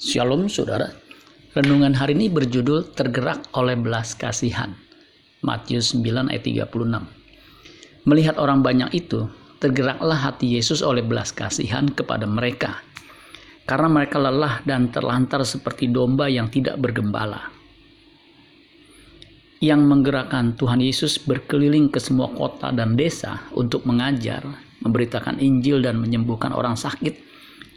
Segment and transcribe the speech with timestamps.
[0.00, 0.96] Shalom saudara.
[1.52, 4.72] Renungan hari ini berjudul Tergerak oleh belas kasihan.
[5.44, 8.08] Matius 9 ayat 36.
[8.08, 9.28] Melihat orang banyak itu,
[9.60, 12.80] tergeraklah hati Yesus oleh belas kasihan kepada mereka.
[13.68, 17.52] Karena mereka lelah dan terlantar seperti domba yang tidak bergembala.
[19.60, 24.48] Yang menggerakkan Tuhan Yesus berkeliling ke semua kota dan desa untuk mengajar,
[24.80, 27.29] memberitakan Injil dan menyembuhkan orang sakit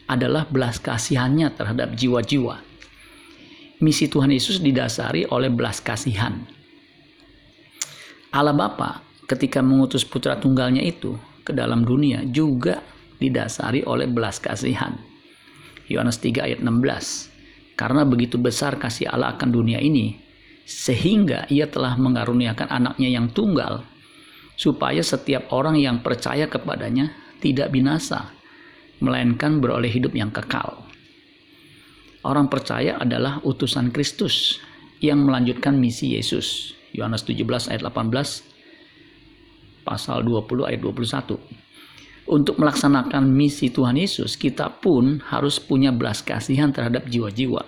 [0.08, 2.60] adalah belas kasihannya terhadap jiwa-jiwa.
[3.84, 6.44] Misi Tuhan Yesus didasari oleh belas kasihan.
[8.34, 12.82] Allah Bapa ketika mengutus putra tunggalnya itu ke dalam dunia juga
[13.20, 14.96] didasari oleh belas kasihan.
[15.92, 17.76] Yohanes 3 ayat 16.
[17.76, 20.16] Karena begitu besar kasih Allah akan dunia ini,
[20.64, 23.84] sehingga ia telah mengaruniakan anaknya yang tunggal,
[24.56, 27.12] supaya setiap orang yang percaya kepadanya
[27.42, 28.32] tidak binasa,
[29.04, 30.88] melainkan beroleh hidup yang kekal.
[32.24, 34.64] Orang percaya adalah utusan Kristus
[35.04, 36.72] yang melanjutkan misi Yesus.
[36.96, 41.36] Yohanes 17 ayat 18 pasal 20 ayat 21.
[42.24, 47.68] Untuk melaksanakan misi Tuhan Yesus, kita pun harus punya belas kasihan terhadap jiwa-jiwa.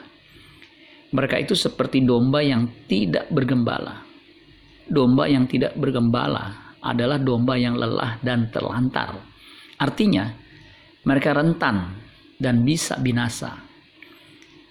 [1.11, 4.07] Mereka itu seperti domba yang tidak bergembala.
[4.87, 9.19] Domba yang tidak bergembala adalah domba yang lelah dan terlantar.
[9.75, 10.44] Artinya,
[11.05, 12.01] mereka rentan
[12.41, 13.61] dan bisa binasa.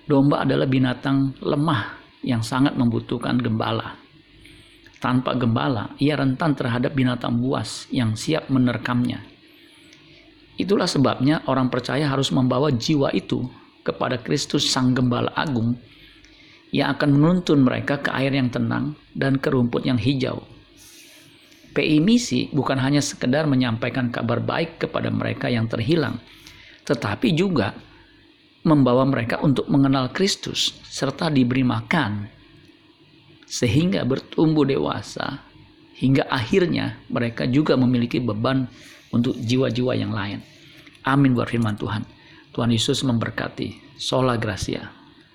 [0.04, 3.96] Domba adalah binatang lemah yang sangat membutuhkan gembala.
[5.00, 9.22] Tanpa gembala, ia rentan terhadap binatang buas yang siap menerkamnya.
[10.60, 13.48] Itulah sebabnya orang percaya harus membawa jiwa itu
[13.84, 15.76] kepada Kristus Sang Gembala Agung
[16.74, 20.53] yang akan menuntun mereka ke air yang tenang dan ke rumput yang hijau.
[21.74, 26.22] PI misi bukan hanya sekedar menyampaikan kabar baik kepada mereka yang terhilang,
[26.86, 27.74] tetapi juga
[28.64, 32.30] membawa mereka untuk mengenal Kristus serta diberi makan
[33.44, 35.44] sehingga bertumbuh dewasa
[35.98, 38.64] hingga akhirnya mereka juga memiliki beban
[39.12, 40.40] untuk jiwa-jiwa yang lain.
[41.04, 42.02] Amin buat firman Tuhan.
[42.56, 43.98] Tuhan Yesus memberkati.
[44.00, 45.03] Sola Gracia.